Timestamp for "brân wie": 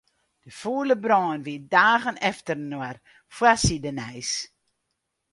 1.03-1.59